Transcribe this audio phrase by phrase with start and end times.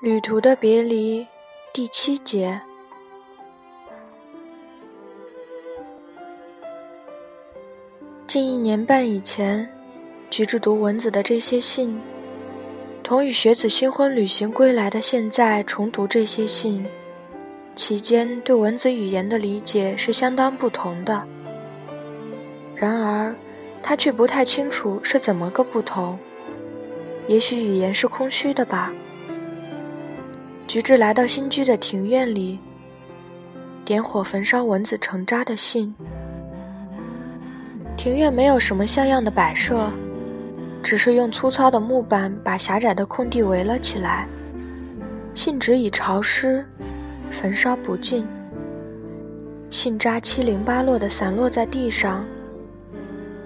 [0.00, 1.26] 旅途的别离，
[1.72, 2.60] 第七节。
[8.24, 9.68] 近一年半以前，
[10.30, 12.00] 橘子读文子的这些信，
[13.02, 16.86] 同与学子新婚旅行归来的现在重读这些信，
[17.74, 21.26] 其间对文子语言的理解是相当不同的。
[22.76, 23.34] 然而，
[23.82, 26.16] 他却不太清楚是怎么个不同。
[27.26, 28.92] 也许语言是空虚的吧。
[30.68, 32.58] 菊治来到新居的庭院里，
[33.86, 35.94] 点火焚烧蚊子成渣的信。
[37.96, 39.90] 庭院没有什么像样的摆设，
[40.82, 44.28] 只是用粗糙的木板把狭窄的空地围了起来。
[45.34, 46.62] 信纸已潮湿，
[47.30, 48.26] 焚烧不尽，
[49.70, 52.22] 信渣七零八落地散落在地上。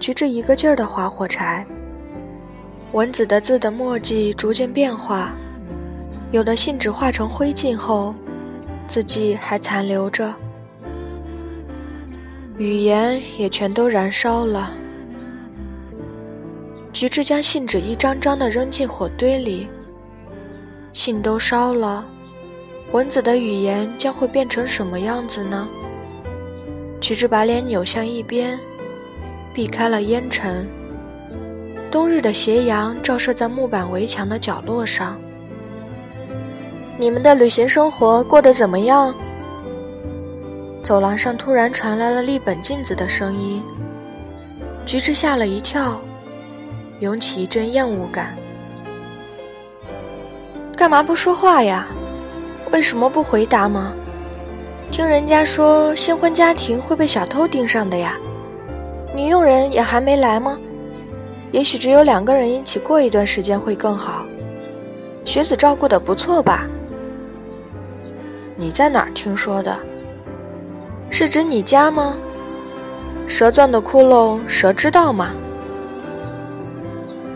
[0.00, 1.64] 菊治一个劲儿地划火柴，
[2.90, 5.32] 蚊子的字的墨迹逐渐变化。
[6.32, 8.14] 有的信纸化成灰烬后，
[8.88, 10.34] 字迹还残留着，
[12.56, 14.72] 语言也全都燃烧了。
[16.90, 19.68] 菊治将信纸一张张地扔进火堆里，
[20.94, 22.02] 信都烧了，
[22.92, 25.68] 蚊子的语言将会变成什么样子呢？
[26.98, 28.58] 菊治把脸扭向一边，
[29.52, 30.66] 避开了烟尘。
[31.90, 35.20] 冬日的斜阳照射在木板围墙的角落上。
[37.02, 39.12] 你们的旅行生活过得怎么样？
[40.84, 43.60] 走廊上突然传来了立本镜子的声音，
[44.86, 46.00] 菊治吓了一跳，
[47.00, 48.36] 涌起一阵厌恶感。
[50.76, 51.88] 干嘛不说话呀？
[52.70, 53.92] 为什么不回答吗？
[54.92, 58.16] 听人家说新婚家庭会被小偷盯上的呀？
[59.12, 60.56] 女佣人也还没来吗？
[61.50, 64.24] 也许只有两个人一起过一段时间会更好。
[65.24, 66.64] 学子照顾的不错吧？
[68.56, 69.78] 你在哪儿听说的？
[71.10, 72.16] 是指你家吗？
[73.26, 75.32] 蛇钻的窟窿，蛇知道吗？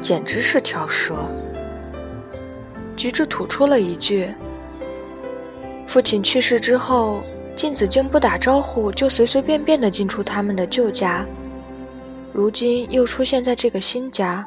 [0.03, 1.15] 简直是条蛇！
[2.97, 4.29] 菊治吐出了一句。
[5.87, 7.23] 父亲去世之后，
[7.55, 11.25] 镜子竟不打招呼就随随便便的进出他们的旧家，
[12.33, 14.47] 如今又出现在这个新家，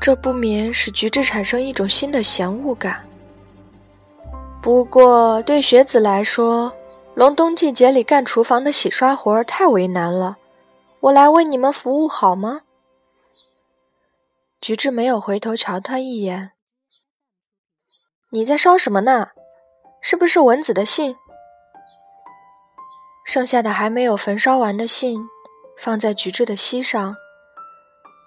[0.00, 2.96] 这不免使菊治产生一种新的嫌恶感。
[4.62, 6.72] 不过，对学子来说，
[7.16, 10.36] 隆冬季节里干厨房的洗刷活太为难了。
[11.00, 12.60] 我来为你们服务好吗？
[14.60, 16.52] 菊治没有回头瞧他一眼。
[18.30, 19.30] 你在烧什么呢？
[20.00, 21.16] 是不是蚊子的信？
[23.24, 25.28] 剩下的还没有焚烧完的信，
[25.76, 27.16] 放在菊治的膝上。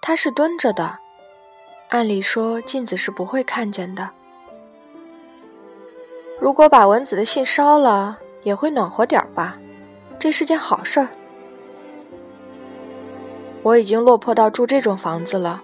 [0.02, 0.98] 他是蹲着的，
[1.88, 4.10] 按理说镜子是不会看见的。
[6.46, 9.58] 如果把蚊子的信烧了，也会暖和点儿吧，
[10.16, 11.08] 这是件好事儿。
[13.64, 15.60] 我已经落魄到住这种房子了，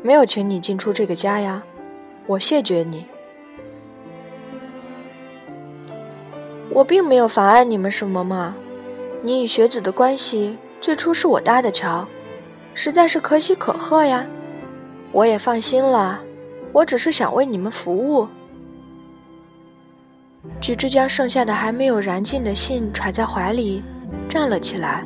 [0.00, 1.62] 没有请你进出这个家呀，
[2.26, 3.04] 我谢绝你。
[6.70, 8.54] 我并没有妨碍你们什么嘛，
[9.20, 12.08] 你与学子的关系最初是我搭的桥，
[12.72, 14.24] 实在是可喜可贺呀。
[15.12, 16.22] 我也放心了，
[16.72, 18.26] 我只是想为你们服务。
[20.60, 23.82] 菊治将剩下的还没有燃尽的信揣在怀里，
[24.28, 25.04] 站了起来。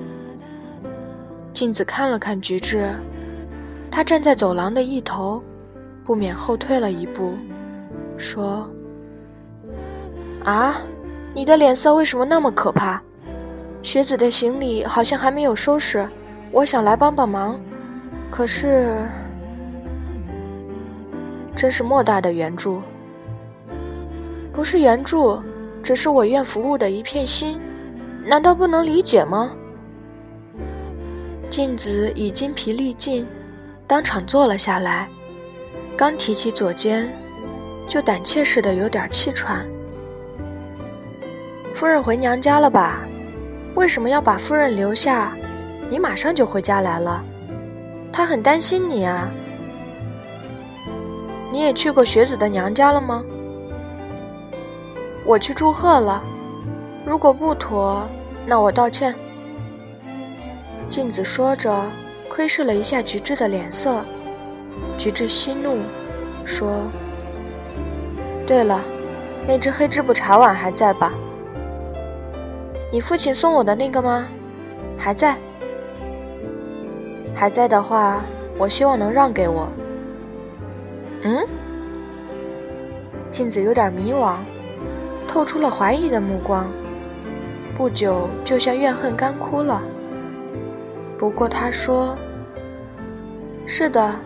[1.53, 2.94] 镜子看了看菊治，
[3.91, 5.43] 他站在走廊的一头，
[6.04, 7.34] 不免后退了一步，
[8.16, 8.71] 说
[10.44, 10.81] ：“啊，
[11.34, 13.03] 你的脸色为什么那么可怕？
[13.82, 16.06] 学子的行李好像还没有收拾，
[16.53, 17.59] 我想来帮帮忙，
[18.31, 18.97] 可是，
[21.56, 22.81] 真是莫大的援助。”
[24.59, 25.41] 不是援助，
[25.85, 27.61] 只是我愿服务的一片心，
[28.27, 29.53] 难道不能理解吗？
[31.49, 33.25] 镜子已筋疲力尽，
[33.87, 35.09] 当场坐了下来，
[35.97, 37.09] 刚提起左肩，
[37.88, 39.65] 就胆怯似的有点气喘。
[41.73, 43.06] 夫人回娘家了吧？
[43.77, 45.37] 为什么要把夫人留下？
[45.88, 47.23] 你马上就回家来了，
[48.12, 49.31] 她很担心你啊。
[51.53, 53.25] 你也去过学子的娘家了吗？
[55.25, 56.23] 我去祝贺了，
[57.05, 58.09] 如果不妥，
[58.47, 59.15] 那我道歉。
[60.88, 61.82] 镜子说着，
[62.31, 64.03] 窥视了一下菊治的脸色。
[64.97, 65.79] 菊治息怒，
[66.44, 66.85] 说
[68.47, 68.82] ：“对了，
[69.47, 71.12] 那只黑织布茶碗还在吧？
[72.91, 74.26] 你父亲送我的那个吗？
[74.97, 75.37] 还在？
[77.35, 78.25] 还在的话，
[78.56, 79.69] 我希望能让给我。
[81.23, 81.47] 嗯？
[83.31, 84.37] 镜子有点迷惘，
[85.29, 86.67] 透出了怀疑的目光。
[87.77, 89.81] 不久，就像怨恨干枯了。
[91.17, 92.17] 不过他说
[93.67, 94.17] ：“是的，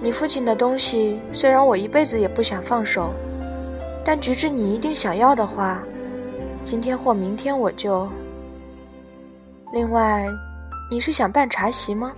[0.00, 3.12] 你父亲的东西，虽然我一辈子也不想放手，
[4.04, 5.82] 但菊子你一定想要的话，
[6.64, 8.08] 今天或明天我就……
[9.72, 10.28] 另外，
[10.90, 12.12] 你是想办茶席吗？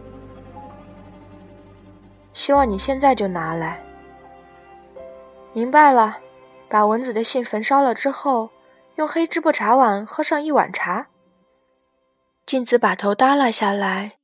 [2.32, 3.78] 希望你现在就拿来。
[5.52, 6.16] 明白了，
[6.70, 8.50] 把蚊子的信焚烧了之后。”
[8.96, 11.06] 用黑芝布茶碗喝上一碗茶。
[12.44, 14.18] 镜子把头耷拉下来，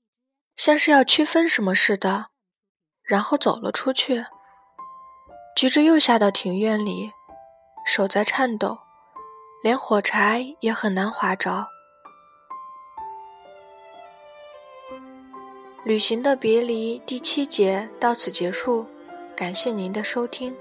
[0.55, 2.27] 像是要区分什么似的，
[3.03, 4.27] 然后走了出去。
[5.57, 7.13] 橘子又下到庭院里，
[7.87, 8.77] 手在颤抖，
[9.63, 11.69] 连火柴也很难划着。
[15.85, 18.85] 旅行的别离第七节到此结束，
[19.35, 20.55] 感谢您的收听。